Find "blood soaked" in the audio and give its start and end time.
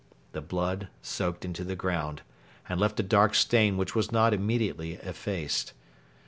0.41-1.45